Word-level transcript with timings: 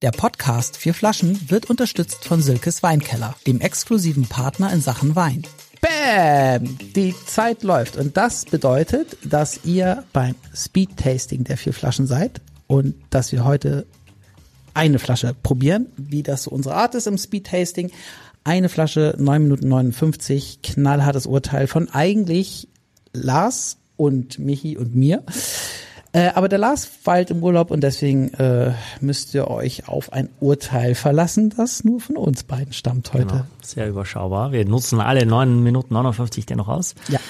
Der 0.00 0.12
Podcast 0.12 0.76
Vier 0.76 0.94
Flaschen 0.94 1.50
wird 1.50 1.68
unterstützt 1.68 2.24
von 2.24 2.40
Silkes 2.40 2.84
Weinkeller, 2.84 3.34
dem 3.48 3.60
exklusiven 3.60 4.28
Partner 4.28 4.72
in 4.72 4.80
Sachen 4.80 5.16
Wein. 5.16 5.42
Bam! 5.80 6.78
Die 6.94 7.16
Zeit 7.26 7.64
läuft 7.64 7.96
und 7.96 8.16
das 8.16 8.44
bedeutet, 8.44 9.16
dass 9.24 9.64
ihr 9.64 10.04
beim 10.12 10.36
Speed 10.54 10.96
Tasting 10.98 11.42
der 11.42 11.56
vier 11.56 11.72
Flaschen 11.72 12.06
seid 12.06 12.40
und 12.68 12.94
dass 13.10 13.32
wir 13.32 13.44
heute 13.44 13.86
eine 14.72 15.00
Flasche 15.00 15.34
probieren, 15.42 15.86
wie 15.96 16.22
das 16.22 16.44
so 16.44 16.52
unsere 16.52 16.76
Art 16.76 16.94
ist 16.94 17.08
im 17.08 17.18
Speed 17.18 17.48
Tasting. 17.48 17.90
Eine 18.44 18.68
Flasche, 18.68 19.16
9 19.18 19.42
Minuten 19.42 19.66
59, 19.66 20.60
knallhartes 20.62 21.26
Urteil 21.26 21.66
von 21.66 21.88
eigentlich 21.88 22.68
Lars 23.12 23.78
und 23.96 24.38
Michi 24.38 24.76
und 24.76 24.94
mir. 24.94 25.24
Äh, 26.12 26.30
aber 26.34 26.48
der 26.48 26.58
Lars 26.58 26.88
weilt 27.04 27.30
im 27.30 27.42
Urlaub 27.42 27.70
und 27.70 27.82
deswegen 27.82 28.32
äh, 28.34 28.72
müsst 29.00 29.34
ihr 29.34 29.48
euch 29.48 29.88
auf 29.88 30.12
ein 30.12 30.30
Urteil 30.40 30.94
verlassen, 30.94 31.52
das 31.54 31.84
nur 31.84 32.00
von 32.00 32.16
uns 32.16 32.44
beiden 32.44 32.72
stammt 32.72 33.12
heute. 33.12 33.26
Genau. 33.26 33.44
Sehr 33.62 33.88
überschaubar. 33.88 34.52
Wir 34.52 34.64
nutzen 34.64 35.00
alle 35.00 35.26
9 35.26 35.62
Minuten 35.62 35.92
59 35.92 36.46
dennoch 36.46 36.68
aus. 36.68 36.94
Ja. 37.08 37.20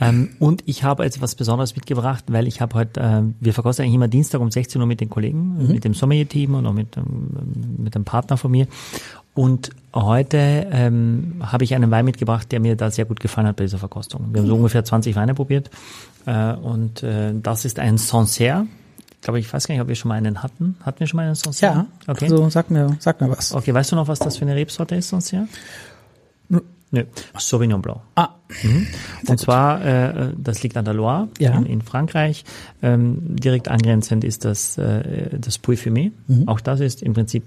Ähm, 0.00 0.36
und 0.38 0.62
ich 0.66 0.84
habe 0.84 1.04
jetzt 1.04 1.22
was 1.22 1.34
Besonderes 1.34 1.74
mitgebracht, 1.76 2.24
weil 2.28 2.46
ich 2.46 2.60
habe 2.60 2.74
heute, 2.74 3.00
äh, 3.00 3.22
wir 3.40 3.54
verkosten 3.54 3.84
eigentlich 3.84 3.94
immer 3.94 4.08
Dienstag 4.08 4.40
um 4.40 4.50
16 4.50 4.80
Uhr 4.80 4.86
mit 4.86 5.00
den 5.00 5.08
Kollegen, 5.08 5.56
mhm. 5.56 5.72
mit 5.72 5.84
dem 5.84 5.94
Sommelier-Team 5.94 6.54
und 6.54 6.66
auch 6.66 6.74
mit, 6.74 6.96
mit 7.78 7.94
einem 7.94 8.04
Partner 8.04 8.36
von 8.36 8.50
mir. 8.50 8.66
Und 9.36 9.70
heute 9.94 10.66
ähm, 10.72 11.42
habe 11.42 11.62
ich 11.62 11.74
einen 11.74 11.90
Wein 11.90 12.06
mitgebracht, 12.06 12.50
der 12.50 12.58
mir 12.58 12.74
da 12.74 12.90
sehr 12.90 13.04
gut 13.04 13.20
gefallen 13.20 13.46
hat 13.46 13.56
bei 13.56 13.64
dieser 13.64 13.76
Verkostung. 13.76 14.32
Wir 14.32 14.40
haben 14.40 14.48
so 14.48 14.56
ungefähr 14.56 14.82
20 14.82 15.14
Weine 15.14 15.34
probiert 15.34 15.68
äh, 16.24 16.54
und 16.54 17.02
äh, 17.02 17.34
das 17.34 17.66
ist 17.66 17.78
ein 17.78 17.98
Sancerre. 17.98 18.66
Ich 19.10 19.20
glaube, 19.20 19.38
ich 19.38 19.52
weiß 19.52 19.68
gar 19.68 19.74
nicht, 19.74 19.82
ob 19.82 19.88
wir 19.88 19.94
schon 19.94 20.08
mal 20.08 20.14
einen 20.14 20.42
hatten. 20.42 20.76
Hatten 20.80 21.00
wir 21.00 21.06
schon 21.06 21.18
mal 21.18 21.26
einen 21.26 21.34
Sancerre? 21.34 21.86
Ja, 22.06 22.12
okay. 22.12 22.24
also 22.24 22.48
sag 22.48 22.70
mir, 22.70 22.96
sag 22.98 23.20
mir 23.20 23.30
was. 23.30 23.52
Okay, 23.52 23.74
weißt 23.74 23.92
du 23.92 23.96
noch, 23.96 24.08
was 24.08 24.20
das 24.20 24.38
für 24.38 24.46
eine 24.46 24.56
Rebsorte 24.56 24.94
ist, 24.94 25.10
Sancerre? 25.10 25.48
Nö, 26.48 27.02
Sauvignon 27.36 27.82
Blanc. 27.82 28.00
Ah. 28.14 28.30
Mhm. 28.62 28.86
Und 29.26 29.38
zwar, 29.38 29.84
äh, 29.84 30.32
das 30.38 30.62
liegt 30.62 30.78
an 30.78 30.86
der 30.86 30.94
Loire 30.94 31.28
ja. 31.38 31.52
in, 31.52 31.66
in 31.66 31.82
Frankreich. 31.82 32.44
Ähm, 32.80 33.36
direkt 33.36 33.68
angrenzend 33.68 34.24
ist 34.24 34.46
das, 34.46 34.78
äh, 34.78 35.38
das 35.38 35.58
Puy 35.58 35.76
Fumé. 35.76 36.12
Mhm. 36.26 36.48
Auch 36.48 36.60
das 36.60 36.80
ist 36.80 37.02
im 37.02 37.12
Prinzip 37.12 37.44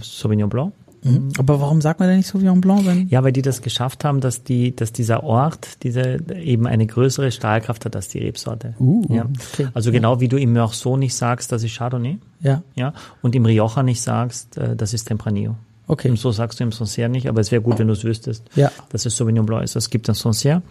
Sauvignon 0.00 0.50
Blanc. 0.50 0.72
Mhm. 1.04 1.28
Aber 1.38 1.60
warum 1.60 1.80
sagt 1.80 2.00
man 2.00 2.08
denn 2.08 2.18
nicht 2.18 2.26
Sauvignon 2.26 2.60
Blanc? 2.60 2.86
Wenn 2.86 3.08
ja, 3.08 3.22
weil 3.22 3.32
die 3.32 3.42
das 3.42 3.62
geschafft 3.62 4.04
haben, 4.04 4.20
dass 4.20 4.42
die, 4.42 4.74
dass 4.74 4.92
dieser 4.92 5.22
Ort, 5.22 5.82
diese 5.82 6.18
eben 6.34 6.66
eine 6.66 6.86
größere 6.86 7.30
Strahlkraft 7.30 7.84
hat 7.84 7.94
als 7.94 8.08
die 8.08 8.18
Rebsorte. 8.18 8.74
Uh, 8.80 9.04
ja. 9.10 9.26
okay. 9.52 9.68
Also 9.74 9.92
genau 9.92 10.20
wie 10.20 10.28
du 10.28 10.38
im 10.38 10.52
Meursault 10.54 10.98
nicht 10.98 11.14
sagst, 11.14 11.52
das 11.52 11.62
ist 11.62 11.76
Chardonnay. 11.76 12.18
Ja. 12.40 12.62
Ja. 12.74 12.94
Und 13.22 13.34
im 13.34 13.44
Rioja 13.44 13.82
nicht 13.82 14.00
sagst, 14.00 14.56
äh, 14.56 14.74
das 14.74 14.94
ist 14.94 15.04
Tempranillo. 15.04 15.56
Okay. 15.86 16.08
Und 16.08 16.18
so 16.18 16.32
sagst 16.32 16.60
du 16.60 16.64
im 16.64 16.72
Sancerre 16.72 17.10
nicht, 17.10 17.28
aber 17.28 17.42
es 17.42 17.52
wäre 17.52 17.60
gut, 17.60 17.78
wenn 17.78 17.88
du 17.88 17.92
es 17.92 18.04
wüsstest, 18.04 18.42
ja. 18.56 18.72
dass 18.88 19.04
es 19.04 19.14
Sauvignon 19.16 19.44
Blanc 19.44 19.64
ist. 19.64 19.76
Es 19.76 19.90
gibt 19.90 20.08
ein 20.08 20.14
Sancerre 20.14 20.62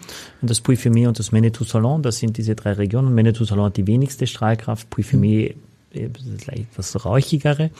und 0.41 0.49
das 0.49 0.59
Puy-Fumé 0.59 1.07
und 1.07 1.19
das 1.19 1.31
Menetou 1.31 1.65
Salon, 1.65 2.01
das 2.01 2.17
sind 2.17 2.37
diese 2.37 2.55
drei 2.55 2.73
Regionen. 2.73 3.13
Menetou 3.13 3.45
Salon 3.45 3.65
hat 3.65 3.77
die 3.77 3.85
wenigste 3.85 4.25
Strahlkraft, 4.25 4.89
Puy-Fumé 4.89 5.53
mhm 5.53 5.72
etwas 5.93 7.05
rauchigere. 7.05 7.71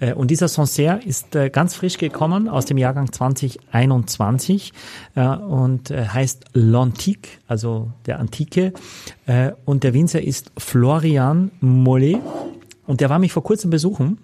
Mhm. 0.00 0.12
Und 0.14 0.30
dieser 0.30 0.48
Sancerre 0.48 1.00
ist 1.02 1.34
äh, 1.34 1.50
ganz 1.50 1.74
frisch 1.74 1.98
gekommen 1.98 2.48
aus 2.48 2.66
dem 2.66 2.78
Jahrgang 2.78 3.12
2021 3.12 4.72
äh, 5.14 5.26
und 5.26 5.90
heißt 5.90 6.54
L'Antique, 6.54 7.28
also 7.46 7.90
der 8.06 8.18
Antike. 8.20 8.72
Und 9.64 9.84
der 9.84 9.94
Winzer 9.94 10.22
ist 10.22 10.50
Florian 10.58 11.50
Mollet 11.60 12.18
und 12.86 13.00
der 13.00 13.10
war 13.10 13.18
mich 13.18 13.32
vor 13.32 13.42
kurzem 13.42 13.70
besuchen. 13.70 14.18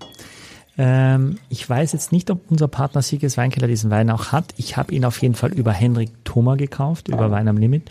Ähm, 0.78 1.39
ich 1.48 1.69
weiß 1.69 1.92
jetzt 1.92 2.12
nicht, 2.12 2.31
ob 2.31 2.50
unser 2.50 2.69
Partner 2.69 3.03
Sieges 3.03 3.36
Weinkeller 3.36 3.66
diesen 3.66 3.91
Wein 3.91 4.11
auch 4.11 4.27
hat. 4.33 4.55
Ich 4.56 4.77
habe 4.77 4.94
ihn 4.94 5.05
auf 5.05 5.20
jeden 5.20 5.34
Fall 5.34 5.53
über 5.53 5.72
Henrik 5.72 6.11
Thoma 6.25 6.55
gekauft, 6.55 7.09
über 7.09 7.31
Wein 7.31 7.48
am 7.48 7.56
Limit. 7.56 7.91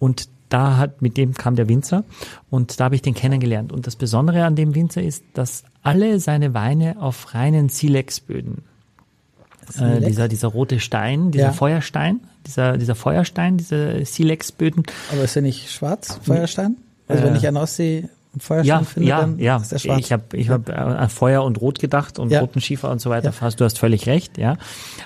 Und 0.00 0.28
da 0.54 0.76
hat, 0.76 1.02
mit 1.02 1.16
dem 1.16 1.34
kam 1.34 1.56
der 1.56 1.68
Winzer 1.68 2.04
und 2.48 2.78
da 2.78 2.84
habe 2.84 2.94
ich 2.94 3.02
den 3.02 3.14
kennengelernt. 3.14 3.72
Und 3.72 3.88
das 3.88 3.96
Besondere 3.96 4.44
an 4.44 4.54
dem 4.54 4.74
Winzer 4.76 5.02
ist, 5.02 5.24
dass 5.34 5.64
alle 5.82 6.20
seine 6.20 6.54
Weine 6.54 6.96
auf 7.00 7.34
reinen 7.34 7.68
Silex-Böden 7.68 8.62
äh, 9.80 10.00
dieser, 10.00 10.28
dieser 10.28 10.48
rote 10.48 10.78
Stein, 10.78 11.32
dieser 11.32 11.46
ja. 11.46 11.52
Feuerstein, 11.52 12.20
dieser, 12.46 12.76
dieser 12.78 12.94
Feuerstein, 12.94 13.56
diese 13.56 14.04
Silex-Böden. 14.04 14.84
Aber 15.12 15.24
ist 15.24 15.34
er 15.34 15.42
nicht 15.42 15.72
schwarz, 15.72 16.20
Feuerstein? 16.22 16.76
Also 17.08 17.24
äh, 17.24 17.26
wenn 17.26 17.36
ich 17.36 17.48
an 17.48 17.56
Ostsee 17.56 18.08
Feuerstein 18.38 18.66
ja, 18.66 18.84
finde, 18.84 19.08
ja, 19.08 19.20
dann 19.20 19.38
ja. 19.38 19.56
ist 19.56 19.72
der 19.72 19.78
schwarz. 19.78 20.00
Ich 20.00 20.12
habe 20.12 20.36
ich 20.36 20.50
hab 20.50 20.68
an 20.68 21.08
Feuer 21.08 21.44
und 21.44 21.60
Rot 21.60 21.78
gedacht 21.80 22.18
und 22.18 22.30
Ja. 22.30 22.40
roten 22.40 22.60
Schiefer 22.60 22.90
und 22.90 23.00
so 23.00 23.10
weiter. 23.10 23.32
Ja. 23.40 23.50
Du 23.50 23.64
hast 23.64 23.78
völlig 23.78 24.06
recht, 24.06 24.38
ja. 24.38 24.56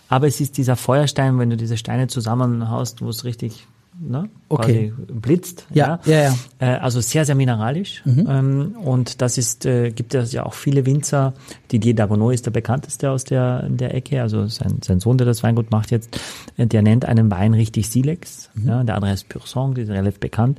Aber 0.09 0.27
es 0.27 0.41
ist 0.41 0.57
dieser 0.59 0.77
Feuerstein, 0.77 1.39
wenn 1.39 1.51
du 1.51 1.57
diese 1.57 1.77
Steine 1.77 2.09
zusammenhaust, 2.09 3.03
wo 3.03 3.09
es 3.09 3.25
richtig 3.25 3.67
ne, 4.01 4.29
Okay. 4.49 4.93
blitzt. 5.09 5.67
Ja, 5.75 6.01
ja, 6.07 6.23
ja. 6.23 6.35
Äh, 6.59 6.79
also 6.79 7.01
sehr, 7.01 7.25
sehr 7.27 7.35
mineralisch. 7.35 8.03
Ähm, 8.07 8.77
und 8.83 9.21
das 9.21 9.37
ist, 9.37 9.67
äh, 9.67 9.91
gibt 9.91 10.15
es 10.15 10.33
ja 10.33 10.47
auch 10.47 10.55
viele 10.55 10.87
Winzer. 10.87 11.35
Didier 11.71 11.95
Dagonot 11.95 12.33
ist 12.33 12.47
der 12.47 12.51
bekannteste 12.51 13.11
aus 13.11 13.25
der, 13.25 13.69
der 13.69 13.95
Ecke. 13.95 14.23
Also 14.23 14.47
sein, 14.47 14.79
sein 14.83 15.01
Sohn, 15.01 15.19
der 15.19 15.27
das 15.27 15.43
Weingut 15.43 15.71
macht 15.71 15.91
jetzt, 15.91 16.19
äh, 16.57 16.67
der 16.67 16.83
nennt 16.83 17.05
einen 17.05 17.31
Wein 17.31 17.53
richtig 17.55 17.89
Silex. 17.91 18.49
Ja, 18.65 18.83
der 18.85 18.95
andere 18.95 19.13
ist 19.13 19.29
Pur 19.29 19.43
Sang, 19.45 19.75
die 19.75 19.83
ist 19.83 19.91
relativ 19.91 20.19
bekannt 20.21 20.59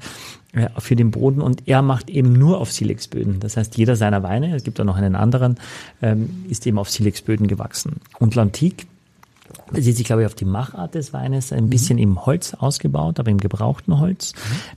äh, 0.54 0.68
für 0.78 0.96
den 0.96 1.12
Boden 1.12 1.42
und 1.42 1.68
er 1.68 1.82
macht 1.82 2.10
eben 2.10 2.34
nur 2.34 2.60
auf 2.60 2.72
Silexböden. 2.72 3.40
Das 3.40 3.58
heißt, 3.58 3.78
jeder 3.78 3.96
seiner 3.96 4.22
Weine, 4.24 4.56
es 4.56 4.64
gibt 4.64 4.80
auch 4.80 4.86
noch 4.86 4.98
einen 4.98 5.16
anderen, 5.16 5.56
ähm, 6.02 6.46
ist 6.50 6.68
eben 6.68 6.78
auf 6.78 6.90
Silexböden 6.90 7.48
gewachsen. 7.48 7.98
Und 8.20 8.36
L'Antique 8.36 8.86
sieht 9.74 9.98
sich, 9.98 10.06
glaube 10.06 10.22
ich, 10.24 10.26
auf 10.26 10.36
die 10.36 10.46
Machart 10.46 10.96
des 10.96 11.14
Weines 11.14 11.52
ein 11.54 11.70
bisschen 11.70 11.98
im 11.98 12.26
Holz 12.26 12.54
ausgebaut, 12.54 13.20
aber 13.20 13.30
im 13.32 13.38
gebrauchten 13.38 14.00
Holz. 14.00 14.34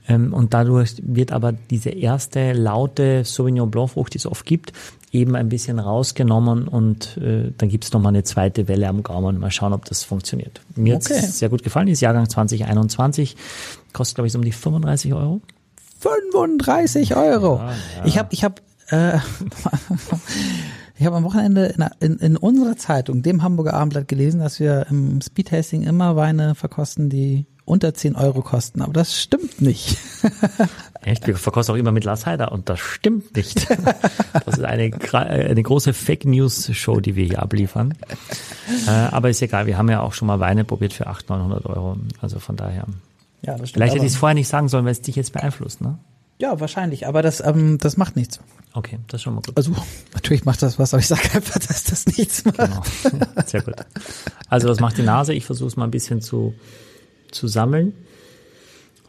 Ähm, 0.09 0.33
und 0.35 0.53
dadurch 0.55 0.95
wird 1.03 1.33
aber 1.33 1.53
diese 1.53 1.91
erste 1.91 2.53
laute 2.53 3.25
Sauvignon 3.25 3.71
Blanc 3.71 3.91
Frucht, 3.91 4.15
die 4.15 4.19
es 4.19 4.27
oft 4.27 4.45
gibt, 4.45 4.73
eben 5.13 5.35
ein 5.37 5.49
bisschen 5.51 5.79
rausgenommen 5.79 6.69
und 6.69 7.17
äh, 7.19 7.53
dann 7.59 7.69
gibt 7.69 7.85
es 7.85 7.93
nochmal 7.93 8.11
eine 8.11 8.23
zweite 8.25 8.67
Welle 8.69 8.89
am 8.89 9.03
Gaumen. 9.03 9.39
Mal 9.39 9.51
schauen, 9.51 9.73
ob 9.75 9.85
das 9.85 10.05
funktioniert. 10.05 10.61
Mir 10.75 10.97
Okay. 10.97 11.15
hat 11.17 11.25
es 11.25 11.39
sehr 11.39 11.49
gut 11.51 11.63
gefallen, 11.63 11.89
ist 11.89 12.01
Jahrgang 12.01 12.29
2021, 12.29 13.37
kostet, 13.93 14.15
glaube 14.17 14.27
ich, 14.27 14.33
so 14.33 14.39
um 14.39 14.45
die 14.45 14.53
35 14.53 15.13
Euro. 15.13 15.41
35 16.01 17.15
Euro. 17.17 17.59
Ja, 17.59 17.67
ja. 17.69 17.75
Ich 18.07 18.19
habe, 18.19 18.29
ich 18.33 18.43
habe, 18.45 18.55
äh, 18.89 19.19
ich 21.03 21.07
habe 21.07 21.17
am 21.17 21.25
Wochenende 21.25 21.67
in, 21.67 22.13
in, 22.13 22.19
in 22.19 22.37
unserer 22.37 22.77
Zeitung, 22.77 23.23
dem 23.23 23.43
Hamburger 23.43 23.75
Abendblatt, 23.75 24.07
gelesen, 24.07 24.39
dass 24.39 24.61
wir 24.61 24.87
im 24.89 25.21
Speedtasting 25.21 25.83
immer 25.83 26.15
Weine 26.15 26.55
verkosten, 26.55 27.11
die 27.11 27.45
unter 27.65 27.93
10 27.93 28.15
Euro 28.15 28.43
kosten. 28.43 28.83
Aber 28.83 28.93
das 28.93 29.21
stimmt 29.21 29.61
nicht. 29.61 29.99
Echt? 31.03 31.27
Wir 31.27 31.35
verkosten 31.35 31.75
auch 31.75 31.79
immer 31.79 31.91
mit 31.91 32.05
Lars 32.05 32.25
Heider 32.25 32.53
und 32.53 32.69
das 32.69 32.79
stimmt 32.79 33.35
nicht. 33.37 33.67
Das 34.45 34.59
ist 34.59 34.65
eine, 34.65 34.87
äh, 34.87 35.51
eine 35.51 35.63
große 35.63 35.93
Fake 35.93 36.25
News 36.25 36.71
Show, 36.73 37.01
die 37.01 37.17
wir 37.17 37.25
hier 37.25 37.43
abliefern. 37.43 37.95
Äh, 38.87 38.91
aber 38.91 39.29
ist 39.29 39.43
egal, 39.43 39.67
wir 39.67 39.79
haben 39.79 39.89
ja 39.91 40.01
auch 40.01 40.15
schon 40.15 40.27
mal 40.27 40.41
Weine 40.41 40.65
probiert 40.65 40.93
für 40.93 41.09
800, 41.09 41.49
900 41.49 41.67
Euro. 41.67 41.97
Also 42.21 42.39
von 42.39 42.57
daher. 42.57 42.87
Ja, 43.43 43.57
das 43.57 43.69
stimmt. 43.69 43.73
Vielleicht 43.73 43.95
hätte 43.95 44.07
ich 44.07 44.13
es 44.13 44.19
vorher 44.19 44.35
nicht 44.35 44.49
sagen 44.49 44.69
sollen, 44.69 44.85
weil 44.85 44.93
es 44.93 45.03
dich 45.03 45.17
jetzt 45.17 45.33
beeinflusst, 45.33 45.81
ne? 45.81 45.99
Ja, 46.43 46.59
wahrscheinlich. 46.59 47.07
Aber 47.07 47.23
das, 47.23 47.41
ähm, 47.41 47.79
das 47.79 47.97
macht 47.97 48.17
nichts. 48.17 48.41
Okay, 48.73 48.99
das 49.07 49.21
ist 49.21 49.23
schon 49.23 49.35
mal 49.35 49.43
gut. 49.43 49.57
Also 49.57 49.71
natürlich 50.15 50.45
macht 50.45 50.61
das 50.61 50.77
was, 50.77 50.93
aber 50.93 51.01
ich 51.01 51.07
sage 51.07 51.23
einfach, 51.35 51.61
dass 51.69 51.85
das 51.85 52.05
nichts 52.07 52.45
macht. 52.45 52.59
Genau. 52.59 53.27
Sehr 53.47 53.63
gut. 53.63 53.77
Also 54.49 54.67
das 54.67 54.81
macht 54.81 54.99
die 54.99 55.03
Nase. 55.03 55.35
Ich 55.35 55.47
versuche 55.47 55.69
es 55.69 55.77
mal 55.77 55.85
ein 55.85 55.93
bisschen 55.93 56.21
zu, 56.21 56.53
zu 57.31 57.47
sammeln. 57.47 57.95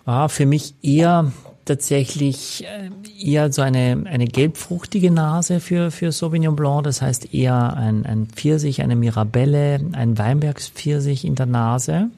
Ah, 0.05 0.27
für 0.27 0.45
mich 0.45 0.75
eher 0.83 1.31
tatsächlich 1.65 2.65
äh, 2.65 2.91
eher 3.19 3.51
so 3.51 3.63
eine, 3.63 4.03
eine 4.05 4.25
gelbfruchtige 4.25 5.09
Nase 5.09 5.59
für, 5.59 5.89
für 5.89 6.11
Sauvignon 6.11 6.55
Blanc. 6.55 6.83
Das 6.83 7.01
heißt 7.01 7.33
eher 7.33 7.75
ein, 7.75 8.05
ein 8.05 8.27
Pfirsich, 8.27 8.83
eine 8.83 8.95
Mirabelle, 8.95 9.79
ein 9.93 10.19
Weinbergspfirsich 10.19 11.25
in 11.25 11.33
der 11.33 11.47
Nase. 11.47 12.11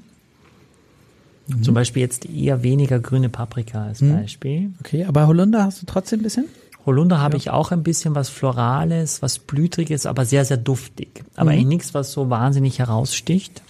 Zum 1.61 1.73
Beispiel 1.75 2.01
jetzt 2.01 2.25
eher 2.25 2.63
weniger 2.63 2.99
grüne 2.99 3.29
Paprika 3.29 3.85
als 3.85 4.01
Beispiel. 4.01 4.71
Okay, 4.79 5.05
aber 5.05 5.27
Holunder 5.27 5.63
hast 5.63 5.81
du 5.81 5.85
trotzdem 5.85 6.21
ein 6.21 6.23
bisschen? 6.23 6.45
Holunder 6.85 7.19
habe 7.19 7.37
ich 7.37 7.49
auch 7.49 7.71
ein 7.71 7.83
bisschen 7.83 8.15
was 8.15 8.29
Florales, 8.29 9.21
was 9.21 9.39
Blütriges, 9.39 10.05
aber 10.05 10.25
sehr, 10.25 10.45
sehr 10.45 10.57
duftig. 10.57 11.23
Aber 11.35 11.51
eigentlich 11.51 11.65
nichts, 11.65 11.93
was 11.93 12.11
so 12.11 12.29
wahnsinnig 12.29 12.79
heraussticht. 12.79 13.61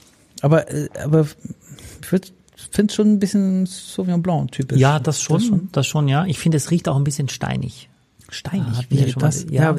Aber, 0.42 0.70
äh, 0.70 0.90
aber 1.02 1.28
ich 2.12 2.34
finde 2.72 2.94
schon 2.94 3.14
ein 3.14 3.20
bisschen 3.20 3.66
Sauvignon 3.66 4.22
Blanc 4.22 4.52
typisch. 4.52 4.80
Ja, 4.80 5.00
das 5.00 5.22
schon, 5.22 5.70
das 5.72 5.88
schon, 5.88 6.08
ja. 6.08 6.26
Ich 6.26 6.40
finde, 6.40 6.58
es 6.58 6.72
riecht 6.72 6.90
auch 6.90 6.98
ein 6.98 7.04
bisschen 7.04 7.30
steinig. 7.30 7.90
Steinig, 8.30 8.66
Ah, 8.68 8.84
wie 8.90 9.14
das? 9.14 9.46
ja. 9.50 9.76
Ja, 9.76 9.78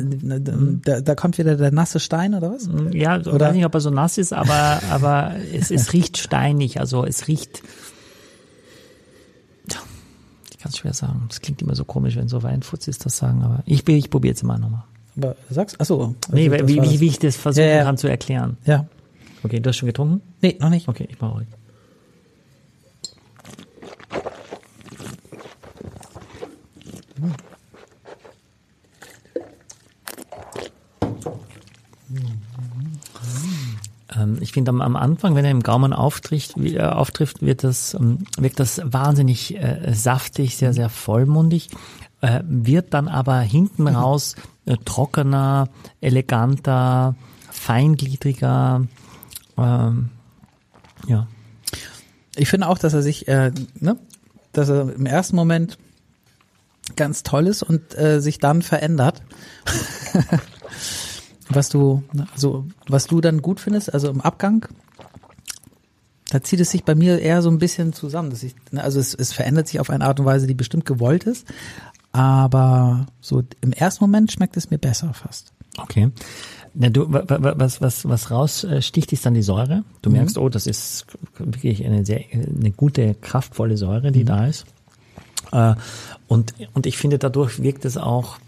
da, 0.85 1.01
da 1.01 1.15
kommt 1.15 1.37
wieder 1.39 1.57
der 1.57 1.73
nasse 1.73 1.99
Stein 1.99 2.35
oder 2.35 2.53
was? 2.53 2.69
Ja, 2.93 3.19
ich 3.19 3.27
weiß 3.27 3.55
nicht, 3.55 3.65
ob 3.65 3.75
er 3.75 3.81
so 3.81 3.91
nass 3.91 4.19
ist, 4.19 4.33
aber, 4.33 4.81
aber 4.91 5.35
es, 5.53 5.71
es 5.71 5.93
riecht 5.93 6.17
steinig. 6.19 6.79
Also 6.81 7.05
es 7.05 7.27
riecht. 7.29 7.63
Ich 10.51 10.59
kann 10.59 10.71
es 10.71 10.79
schwer 10.79 10.95
sagen. 10.95 11.25
Das 11.29 11.41
klingt 11.41 11.61
immer 11.63 11.75
so 11.75 11.85
komisch, 11.85 12.17
wenn 12.17 12.29
so 12.29 12.43
Weinfutz 12.43 12.89
ist, 12.89 13.05
das 13.05 13.17
sagen, 13.17 13.43
aber 13.43 13.63
ich, 13.67 13.87
ich 13.89 14.11
probiere 14.11 14.33
jetzt 14.33 14.43
mal 14.43 14.59
nochmal. 14.59 14.85
Aber 15.17 15.37
sagst, 15.51 15.81
achso. 15.81 16.01
Also 16.03 16.15
nee, 16.33 16.51
wie, 16.51 16.83
wie, 16.83 17.01
wie 17.01 17.07
ich 17.07 17.19
das 17.19 17.37
versuchen 17.37 17.67
ja, 17.69 17.77
ja. 17.77 17.85
kann 17.85 17.97
zu 17.97 18.09
erklären. 18.09 18.57
Ja. 18.65 18.87
Okay, 19.43 19.61
du 19.61 19.69
hast 19.69 19.77
schon 19.77 19.87
getrunken? 19.87 20.23
Nee, 20.43 20.57
noch 20.61 20.71
nicht. 20.71 20.89
Okay, 20.89 21.09
ich 21.11 21.21
mache 21.21 21.35
ruhig. 21.35 21.47
Ich 34.41 34.53
finde 34.53 34.71
am, 34.71 34.81
am, 34.81 34.97
Anfang, 34.97 35.35
wenn 35.35 35.45
er 35.45 35.51
im 35.51 35.63
Gaumen 35.63 35.93
auftrifft, 35.93 36.57
äh, 36.57 36.81
auftrifft 36.81 37.43
wird 37.43 37.65
das, 37.65 37.95
ähm, 37.95 38.19
wirkt 38.39 38.61
das 38.61 38.81
wahnsinnig 38.85 39.57
äh, 39.57 39.93
saftig, 39.95 40.57
sehr, 40.57 40.73
sehr 40.73 40.89
vollmundig, 40.89 41.69
äh, 42.21 42.43
wird 42.47 42.95
dann 42.95 43.09
aber 43.09 43.41
hinten 43.41 43.83
mhm. 43.83 43.89
raus 43.89 44.37
äh, 44.65 44.77
trockener, 44.85 45.69
eleganter, 46.01 47.15
feingliedriger, 47.51 48.87
ähm, 49.57 50.11
ja. 51.07 51.27
Ich 52.37 52.49
finde 52.49 52.69
auch, 52.69 52.79
dass 52.79 52.93
er 52.93 53.03
sich, 53.03 53.29
äh, 53.29 53.51
ne, 53.81 53.97
dass 54.53 54.69
er 54.69 54.95
im 54.95 55.07
ersten 55.07 55.37
Moment 55.37 55.79
ganz 56.95 57.23
toll 57.23 57.47
ist 57.49 57.63
und 57.65 57.97
sich 58.19 58.39
dann 58.39 58.63
verändert. 58.63 59.21
was 61.49 61.69
du, 61.69 62.03
also 62.33 62.67
was 62.89 63.07
du 63.07 63.21
dann 63.21 63.43
gut 63.43 63.61
findest, 63.61 63.93
also 63.93 64.09
im 64.09 64.21
Abgang, 64.21 64.67
da 66.31 66.43
zieht 66.43 66.61
es 66.61 66.71
sich 66.71 66.85
bei 66.85 66.95
mir 66.95 67.21
eher 67.21 67.41
so 67.41 67.51
ein 67.51 67.59
bisschen 67.59 67.93
zusammen. 67.93 68.31
Dass 68.31 68.43
ich, 68.43 68.55
ne, 68.73 68.83
also 68.83 68.99
es, 68.99 69.15
es 69.15 69.33
verändert 69.33 69.69
sich 69.69 69.81
auf 69.81 69.91
eine 69.91 70.05
Art 70.05 70.19
und 70.19 70.27
Weise, 70.27 70.47
die 70.47 70.55
bestimmt 70.55 70.85
gewollt 70.85 71.25
ist, 71.25 71.47
aber 72.13 73.07
so 73.21 73.43
im 73.61 73.73
ersten 73.73 74.05
Moment 74.05 74.33
schmeckt 74.33 74.57
es 74.57 74.71
mir 74.71 74.79
besser 74.79 75.13
fast. 75.15 75.53
Okay. 75.79 76.11
Na, 76.75 76.91
du, 76.91 77.07
was, 77.09 77.81
was, 77.81 78.09
was 78.09 78.31
raussticht, 78.31 79.13
ist 79.13 79.25
dann 79.25 79.35
die 79.35 79.43
Säure. 79.43 79.85
Du 80.03 80.11
mhm. 80.11 80.17
merkst, 80.17 80.39
oh, 80.39 80.49
das 80.49 80.67
ist 80.67 81.07
wirklich 81.39 81.85
eine 81.85 82.05
sehr, 82.05 82.23
eine 82.33 82.71
gute, 82.71 83.15
kraftvolle 83.15 83.77
Säure, 83.77 84.13
die 84.13 84.23
mhm. 84.23 84.27
da 84.27 84.47
ist. 84.47 84.67
Äh, 85.53 85.75
und, 86.27 86.55
und 86.75 86.87
ich 86.87 86.99
finde, 86.99 87.19
dadurch 87.19 87.63
wirkt 87.63 87.85
es 87.85 87.97
auch, 87.97 88.39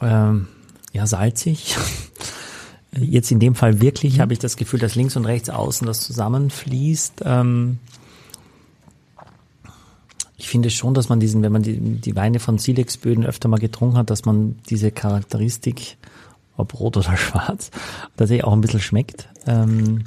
ähm, 0.00 0.48
ja, 0.92 1.06
salzig. 1.06 1.76
Jetzt 2.98 3.30
in 3.30 3.40
dem 3.40 3.54
Fall 3.54 3.80
wirklich 3.80 4.16
mhm. 4.16 4.20
habe 4.20 4.32
ich 4.34 4.38
das 4.38 4.56
Gefühl, 4.56 4.80
dass 4.80 4.94
links 4.94 5.16
und 5.16 5.24
rechts 5.24 5.48
außen 5.48 5.86
das 5.86 6.00
zusammenfließt. 6.00 7.22
Ähm, 7.24 7.78
ich 10.36 10.48
finde 10.48 10.70
schon, 10.70 10.92
dass 10.92 11.08
man 11.08 11.20
diesen, 11.20 11.42
wenn 11.42 11.52
man 11.52 11.62
die, 11.62 11.78
die 11.78 12.16
Weine 12.16 12.40
von 12.40 12.58
Silex-Böden 12.58 13.24
öfter 13.24 13.48
mal 13.48 13.60
getrunken 13.60 13.96
hat, 13.96 14.10
dass 14.10 14.24
man 14.24 14.56
diese 14.68 14.90
Charakteristik, 14.90 15.96
ob 16.62 16.78
rot 16.78 16.96
oder 16.96 17.16
schwarz, 17.16 17.70
tatsächlich 18.16 18.44
auch 18.44 18.52
ein 18.52 18.60
bisschen 18.60 18.80
schmeckt. 18.80 19.28
Ähm. 19.46 20.04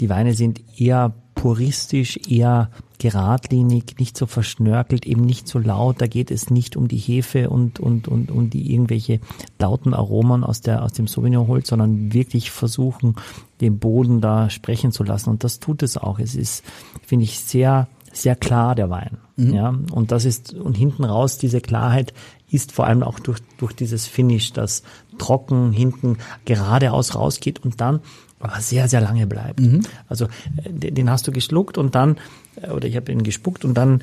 Die 0.00 0.10
Weine 0.10 0.34
sind 0.34 0.60
eher 0.78 1.14
puristisch, 1.34 2.18
eher 2.28 2.70
geradlinig, 2.98 3.96
nicht 3.98 4.16
so 4.16 4.26
verschnörkelt, 4.26 5.04
eben 5.04 5.22
nicht 5.22 5.48
so 5.48 5.58
laut. 5.58 6.00
Da 6.00 6.06
geht 6.06 6.30
es 6.30 6.48
nicht 6.48 6.76
um 6.76 6.88
die 6.88 6.96
Hefe 6.96 7.50
und, 7.50 7.80
und, 7.80 8.08
und, 8.08 8.30
um 8.30 8.50
die 8.50 8.72
irgendwelche 8.72 9.20
lauten 9.58 9.94
Aromen 9.94 10.44
aus 10.44 10.60
der, 10.60 10.82
aus 10.82 10.92
dem 10.92 11.06
Sauvignon 11.06 11.48
Holz, 11.48 11.68
sondern 11.68 12.12
wirklich 12.12 12.50
versuchen, 12.50 13.16
den 13.60 13.78
Boden 13.78 14.20
da 14.20 14.48
sprechen 14.48 14.92
zu 14.92 15.04
lassen. 15.04 15.30
Und 15.30 15.44
das 15.44 15.60
tut 15.60 15.82
es 15.82 15.96
auch. 15.96 16.18
Es 16.18 16.34
ist, 16.34 16.64
finde 17.02 17.24
ich, 17.24 17.40
sehr, 17.40 17.88
sehr 18.14 18.36
klar, 18.36 18.74
der 18.74 18.90
Wein. 18.90 19.18
Mhm. 19.36 19.54
Ja, 19.54 19.74
und 19.92 20.12
das 20.12 20.24
ist, 20.24 20.54
und 20.54 20.76
hinten 20.76 21.04
raus, 21.04 21.38
diese 21.38 21.60
Klarheit 21.60 22.14
ist 22.50 22.72
vor 22.72 22.86
allem 22.86 23.02
auch 23.02 23.18
durch, 23.18 23.40
durch 23.58 23.74
dieses 23.74 24.06
Finish, 24.06 24.52
das 24.52 24.82
trocken 25.18 25.72
hinten 25.72 26.18
geradeaus 26.44 27.14
rausgeht 27.14 27.64
und 27.64 27.80
dann 27.80 28.00
aber 28.38 28.60
sehr, 28.60 28.88
sehr 28.88 29.00
lange 29.00 29.26
bleibt. 29.26 29.60
Mhm. 29.60 29.82
Also 30.08 30.26
äh, 30.62 30.90
den 30.90 31.10
hast 31.10 31.26
du 31.26 31.32
geschluckt 31.32 31.78
und 31.78 31.94
dann, 31.94 32.16
äh, 32.60 32.70
oder 32.70 32.86
ich 32.86 32.96
habe 32.96 33.10
ihn 33.10 33.22
gespuckt 33.22 33.64
und 33.64 33.74
dann 33.74 34.02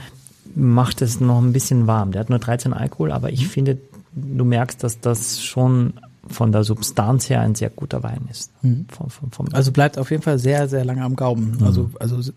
macht 0.55 1.01
es 1.01 1.19
noch 1.19 1.41
ein 1.41 1.53
bisschen 1.53 1.87
warm. 1.87 2.11
Der 2.11 2.21
hat 2.21 2.29
nur 2.29 2.39
13 2.39 2.73
Alkohol, 2.73 3.11
aber 3.11 3.31
ich 3.31 3.43
mhm. 3.43 3.49
finde, 3.49 3.77
du 4.13 4.43
merkst, 4.43 4.83
dass 4.83 4.99
das 4.99 5.43
schon 5.43 5.93
von 6.27 6.51
der 6.51 6.63
Substanz 6.63 7.29
her 7.29 7.41
ein 7.41 7.55
sehr 7.55 7.69
guter 7.69 8.03
Wein 8.03 8.27
ist. 8.29 8.51
Mhm. 8.61 8.85
Vom, 8.89 9.09
vom, 9.09 9.31
vom 9.31 9.47
also 9.53 9.71
bleibt 9.71 9.97
auf 9.97 10.11
jeden 10.11 10.21
Fall 10.21 10.37
sehr, 10.37 10.67
sehr 10.69 10.85
lange 10.85 11.03
am 11.03 11.15
Gaumen. 11.15 11.57
Mhm. 11.57 11.63
Also, 11.63 11.89
also, 11.99 12.31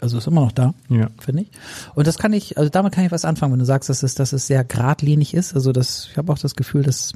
also 0.00 0.18
ist 0.18 0.26
immer 0.26 0.42
noch 0.42 0.52
da, 0.52 0.74
ja. 0.88 1.08
finde 1.18 1.42
ich. 1.42 1.50
Und 1.94 2.06
das 2.06 2.18
kann 2.18 2.32
ich, 2.32 2.58
also 2.58 2.68
damit 2.68 2.92
kann 2.92 3.04
ich 3.04 3.12
was 3.12 3.24
anfangen, 3.24 3.52
wenn 3.52 3.60
du 3.60 3.64
sagst, 3.64 3.88
dass 3.88 4.02
es, 4.02 4.14
dass 4.14 4.32
es 4.32 4.46
sehr 4.46 4.64
geradlinig 4.64 5.32
ist. 5.32 5.54
Also 5.54 5.72
das, 5.72 6.08
ich 6.10 6.18
habe 6.18 6.32
auch 6.32 6.38
das 6.38 6.54
Gefühl, 6.54 6.82
dass, 6.82 7.12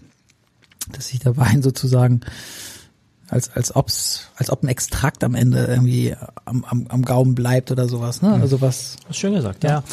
dass 0.93 1.09
sich 1.09 1.21
der 1.21 1.37
Wein 1.37 1.63
sozusagen 1.63 2.21
als 3.31 3.51
als 3.55 3.77
ob's 3.77 4.31
als 4.37 4.49
ob 4.49 4.63
ein 4.63 4.69
Extrakt 4.69 5.23
am 5.23 5.35
Ende 5.35 5.67
irgendwie 5.67 6.17
am, 6.47 6.65
am, 6.65 6.87
am 6.89 7.05
Gaumen 7.05 7.35
bleibt 7.35 7.71
oder 7.71 7.87
sowas 7.87 8.23
ne 8.23 8.33
also 8.33 8.63
was 8.63 8.97
schön 9.11 9.35
gesagt 9.35 9.65
ja. 9.65 9.71
ja. 9.71 9.85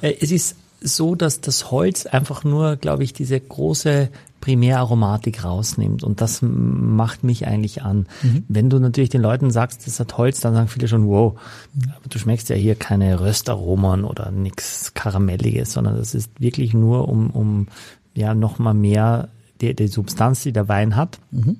Äh, 0.00 0.16
es 0.22 0.30
ist 0.30 0.56
so 0.80 1.14
dass 1.14 1.40
das 1.40 1.70
Holz 1.70 2.06
einfach 2.06 2.44
nur 2.44 2.76
glaube 2.76 3.04
ich 3.04 3.12
diese 3.12 3.38
große 3.38 4.08
Primäraromatik 4.40 5.44
rausnimmt 5.44 6.04
und 6.04 6.20
das 6.20 6.40
macht 6.42 7.24
mich 7.24 7.46
eigentlich 7.46 7.82
an. 7.82 8.06
Mhm. 8.22 8.44
Wenn 8.48 8.70
du 8.70 8.78
natürlich 8.78 9.10
den 9.10 9.20
Leuten 9.20 9.50
sagst, 9.50 9.86
das 9.86 9.98
hat 9.98 10.16
Holz, 10.16 10.40
dann 10.40 10.54
sagen 10.54 10.68
viele 10.68 10.86
schon, 10.86 11.08
wow, 11.08 11.38
aber 11.96 12.08
du 12.08 12.18
schmeckst 12.18 12.48
ja 12.48 12.54
hier 12.54 12.76
keine 12.76 13.20
Röstaromen 13.20 14.04
oder 14.04 14.30
nix 14.30 14.94
Karamelliges, 14.94 15.72
sondern 15.72 15.96
das 15.96 16.14
ist 16.14 16.30
wirklich 16.40 16.72
nur 16.72 17.08
um, 17.08 17.30
um 17.30 17.66
ja 18.14 18.32
nochmal 18.34 18.74
mehr 18.74 19.28
die, 19.60 19.74
die 19.74 19.88
Substanz, 19.88 20.44
die 20.44 20.52
der 20.52 20.68
Wein 20.68 20.94
hat, 20.94 21.18
mhm 21.32 21.56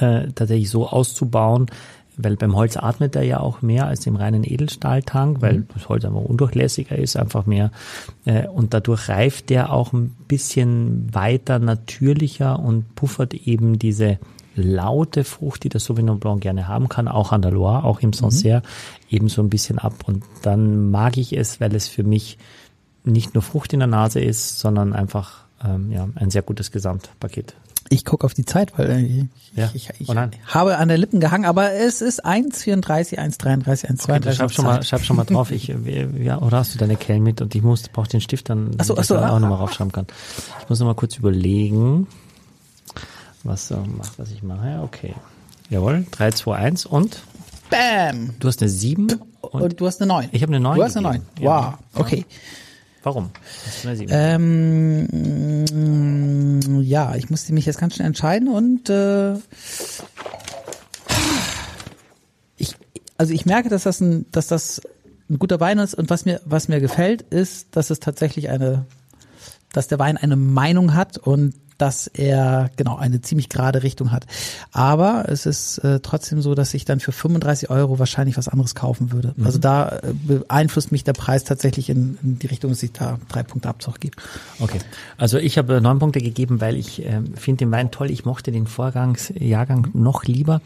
äh, 0.00 0.28
tatsächlich 0.34 0.70
so 0.70 0.88
auszubauen, 0.88 1.66
weil 2.16 2.36
beim 2.36 2.54
Holz 2.54 2.76
atmet 2.76 3.16
er 3.16 3.22
ja 3.22 3.40
auch 3.40 3.62
mehr 3.62 3.86
als 3.86 4.06
im 4.06 4.16
reinen 4.16 4.44
Edelstahltank, 4.44 5.42
weil 5.42 5.58
mhm. 5.58 5.68
das 5.74 5.88
Holz 5.88 6.04
einfach 6.04 6.20
undurchlässiger 6.20 6.96
ist, 6.96 7.16
einfach 7.16 7.46
mehr. 7.46 7.70
Äh, 8.24 8.46
und 8.48 8.74
dadurch 8.74 9.08
reift 9.08 9.50
der 9.50 9.72
auch 9.72 9.92
ein 9.92 10.14
bisschen 10.28 11.12
weiter 11.14 11.58
natürlicher 11.58 12.58
und 12.58 12.94
puffert 12.94 13.34
eben 13.34 13.78
diese 13.78 14.18
laute 14.56 15.24
Frucht, 15.24 15.64
die 15.64 15.68
der 15.68 15.80
Sauvignon 15.80 16.20
Blanc 16.20 16.40
gerne 16.40 16.68
haben 16.68 16.88
kann, 16.88 17.08
auch 17.08 17.32
an 17.32 17.42
der 17.42 17.50
Loire, 17.50 17.84
auch 17.84 18.00
im 18.00 18.12
Sancerre, 18.12 18.60
mhm. 18.60 19.16
eben 19.16 19.28
so 19.28 19.42
ein 19.42 19.50
bisschen 19.50 19.78
ab. 19.78 19.94
Und 20.06 20.24
dann 20.42 20.90
mag 20.90 21.16
ich 21.16 21.36
es, 21.36 21.60
weil 21.60 21.74
es 21.74 21.88
für 21.88 22.04
mich 22.04 22.38
nicht 23.02 23.34
nur 23.34 23.42
Frucht 23.42 23.72
in 23.72 23.80
der 23.80 23.88
Nase 23.88 24.20
ist, 24.20 24.60
sondern 24.60 24.92
einfach 24.92 25.44
ähm, 25.64 25.90
ja, 25.90 26.08
ein 26.14 26.30
sehr 26.30 26.42
gutes 26.42 26.70
Gesamtpaket. 26.70 27.54
Ich 27.90 28.04
gucke 28.04 28.24
auf 28.24 28.34
die 28.34 28.44
Zeit, 28.44 28.78
weil 28.78 29.04
ich, 29.04 29.24
ja. 29.56 29.70
ich, 29.74 29.90
ich, 29.98 30.08
oh 30.08 30.14
habe 30.46 30.78
an 30.78 30.88
der 30.88 30.98
Lippen 30.98 31.20
gehangen, 31.20 31.44
aber 31.44 31.72
es 31.72 32.00
ist 32.00 32.24
1,34, 32.24 33.18
1,33, 33.18 33.86
1,32. 33.86 34.16
Okay, 34.16 34.34
schreib 34.34 34.52
schon 34.52 34.64
mal, 34.64 34.82
schreib 34.82 35.02
schon 35.02 35.16
mal 35.16 35.24
drauf. 35.24 35.50
Ich, 35.50 35.74
ja, 36.18 36.40
oder 36.40 36.58
hast 36.58 36.74
du 36.74 36.78
deine 36.78 36.96
Kellen 36.96 37.22
mit 37.22 37.42
und 37.42 37.54
ich 37.54 37.62
muss, 37.62 37.88
brauche 37.88 38.08
den 38.08 38.20
Stift 38.20 38.48
dann, 38.48 38.70
ach 38.78 38.84
so, 38.84 38.96
ach 38.96 39.04
so, 39.04 39.16
ich 39.16 39.20
auch 39.20 39.38
nochmal 39.38 39.58
raufschreiben 39.58 39.92
kann. 39.92 40.06
Ich 40.62 40.68
muss 40.68 40.78
nochmal 40.78 40.94
kurz 40.94 41.16
überlegen, 41.16 42.06
was 43.42 43.70
macht, 43.70 44.18
was 44.18 44.30
ich 44.30 44.42
mache. 44.42 44.80
Okay. 44.82 45.14
Jawohl, 45.70 46.06
3, 46.10 46.30
2, 46.32 46.56
1 46.56 46.86
und? 46.86 47.22
Bam! 47.70 48.34
Du 48.38 48.48
hast 48.48 48.60
eine 48.62 48.70
7 48.70 49.08
und, 49.40 49.62
und 49.62 49.80
du 49.80 49.86
hast 49.86 50.00
eine 50.00 50.08
9. 50.08 50.28
Ich 50.32 50.42
habe 50.42 50.52
eine 50.52 50.60
9 50.60 50.76
Du 50.76 50.84
hast 50.84 50.96
eine 50.96 51.08
9. 51.08 51.22
Wow, 51.38 51.44
ja. 51.44 51.78
okay. 51.94 52.26
Warum? 53.04 53.30
Ähm, 54.08 55.06
ja, 56.80 57.14
ich 57.16 57.28
musste 57.28 57.52
mich 57.52 57.66
jetzt 57.66 57.78
ganz 57.78 57.94
schnell 57.94 58.08
entscheiden 58.08 58.48
und 58.48 58.88
äh, 58.88 59.34
ich, 62.56 62.74
also 63.18 63.34
ich 63.34 63.44
merke, 63.44 63.68
dass 63.68 63.82
das 63.82 64.00
ein, 64.00 64.24
dass 64.32 64.46
das 64.46 64.80
ein 65.28 65.38
guter 65.38 65.60
Wein 65.60 65.78
ist 65.78 65.94
und 65.94 66.08
was 66.08 66.24
mir, 66.24 66.40
was 66.46 66.68
mir 66.68 66.80
gefällt, 66.80 67.20
ist, 67.22 67.76
dass 67.76 67.90
es 67.90 68.00
tatsächlich 68.00 68.48
eine, 68.48 68.86
dass 69.72 69.86
der 69.86 69.98
Wein 69.98 70.16
eine 70.16 70.36
Meinung 70.36 70.94
hat 70.94 71.18
und 71.18 71.54
dass 71.78 72.06
er 72.06 72.70
genau 72.76 72.96
eine 72.96 73.20
ziemlich 73.20 73.48
gerade 73.48 73.82
Richtung 73.82 74.12
hat. 74.12 74.26
Aber 74.72 75.24
es 75.28 75.46
ist 75.46 75.78
äh, 75.78 76.00
trotzdem 76.00 76.40
so, 76.42 76.54
dass 76.54 76.74
ich 76.74 76.84
dann 76.84 77.00
für 77.00 77.12
35 77.12 77.70
Euro 77.70 77.98
wahrscheinlich 77.98 78.36
was 78.36 78.48
anderes 78.48 78.74
kaufen 78.74 79.12
würde. 79.12 79.34
Mhm. 79.36 79.46
Also 79.46 79.58
da 79.58 79.88
äh, 79.88 80.12
beeinflusst 80.12 80.92
mich 80.92 81.04
der 81.04 81.12
Preis 81.12 81.44
tatsächlich 81.44 81.90
in, 81.90 82.18
in, 82.22 82.38
die 82.38 82.46
Richtung, 82.46 82.70
dass 82.70 82.82
ich 82.82 82.92
da 82.92 83.18
drei 83.28 83.42
Punkte 83.42 83.68
Abzug 83.68 84.00
gebe. 84.00 84.16
Okay, 84.60 84.78
also 85.16 85.38
ich 85.38 85.58
habe 85.58 85.80
neun 85.80 85.98
Punkte 85.98 86.20
gegeben, 86.20 86.60
weil 86.60 86.76
ich 86.76 87.04
äh, 87.04 87.20
finde 87.34 87.64
den 87.64 87.72
Wein 87.72 87.90
toll. 87.90 88.10
Ich 88.10 88.24
mochte 88.24 88.52
den 88.52 88.66
Vorgangsjahrgang 88.66 89.88
noch 89.94 90.24
lieber. 90.24 90.60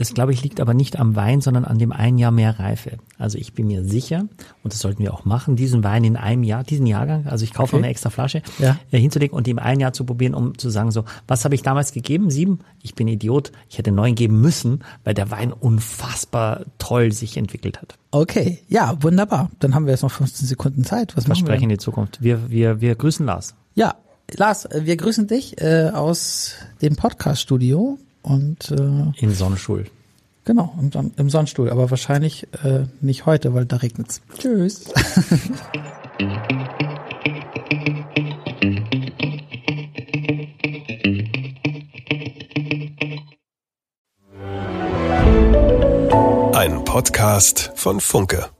Das, 0.00 0.14
glaube 0.14 0.32
ich, 0.32 0.42
liegt 0.42 0.62
aber 0.62 0.72
nicht 0.72 0.98
am 0.98 1.14
Wein, 1.14 1.42
sondern 1.42 1.66
an 1.66 1.78
dem 1.78 1.92
ein 1.92 2.16
Jahr 2.16 2.30
mehr 2.30 2.58
Reife. 2.58 2.92
Also 3.18 3.36
ich 3.36 3.52
bin 3.52 3.66
mir 3.66 3.84
sicher, 3.84 4.20
und 4.62 4.72
das 4.72 4.80
sollten 4.80 5.02
wir 5.02 5.12
auch 5.12 5.26
machen, 5.26 5.56
diesen 5.56 5.84
Wein 5.84 6.04
in 6.04 6.16
einem 6.16 6.42
Jahr, 6.42 6.64
diesen 6.64 6.86
Jahrgang, 6.86 7.26
also 7.26 7.44
ich 7.44 7.52
kaufe 7.52 7.74
okay. 7.74 7.76
noch 7.76 7.82
eine 7.82 7.90
extra 7.90 8.08
Flasche, 8.08 8.40
ja. 8.58 8.78
äh, 8.92 8.98
hinzulegen 8.98 9.36
und 9.36 9.46
ihm 9.46 9.58
ein 9.58 9.78
Jahr 9.78 9.92
zu 9.92 10.04
probieren, 10.04 10.32
um 10.32 10.56
zu 10.56 10.70
sagen, 10.70 10.90
so, 10.90 11.04
was 11.28 11.44
habe 11.44 11.54
ich 11.54 11.60
damals 11.60 11.92
gegeben? 11.92 12.30
Sieben? 12.30 12.60
Ich 12.80 12.94
bin 12.94 13.08
Idiot. 13.08 13.52
Ich 13.68 13.76
hätte 13.76 13.92
neun 13.92 14.14
geben 14.14 14.40
müssen, 14.40 14.84
weil 15.04 15.12
der 15.12 15.30
Wein 15.30 15.52
unfassbar 15.52 16.62
toll 16.78 17.12
sich 17.12 17.36
entwickelt 17.36 17.82
hat. 17.82 17.98
Okay, 18.10 18.60
ja, 18.68 18.96
wunderbar. 19.02 19.50
Dann 19.58 19.74
haben 19.74 19.84
wir 19.84 19.90
jetzt 19.90 20.02
noch 20.02 20.12
15 20.12 20.46
Sekunden 20.48 20.82
Zeit. 20.82 21.14
Was 21.14 21.26
Versprechen 21.26 21.64
in 21.64 21.68
die 21.68 21.78
Zukunft. 21.78 22.22
Wir, 22.22 22.50
wir, 22.50 22.80
wir 22.80 22.94
grüßen 22.94 23.26
Lars. 23.26 23.54
Ja, 23.74 23.96
Lars, 24.34 24.66
wir 24.74 24.96
grüßen 24.96 25.26
dich 25.26 25.60
äh, 25.60 25.90
aus 25.92 26.54
dem 26.80 26.96
Podcast-Studio 26.96 27.98
und 28.22 28.70
äh, 28.70 29.22
in 29.22 29.32
Sonnenstuhl. 29.32 29.86
Genau, 30.44 30.74
im, 30.80 31.12
im 31.16 31.30
Sonnenstuhl, 31.30 31.70
aber 31.70 31.90
wahrscheinlich 31.90 32.46
äh, 32.64 32.84
nicht 33.00 33.26
heute, 33.26 33.54
weil 33.54 33.66
da 33.66 33.76
regnet's. 33.76 34.20
Tschüss. 34.38 34.92
Ein 46.54 46.84
Podcast 46.84 47.72
von 47.74 48.00
Funke. 48.00 48.50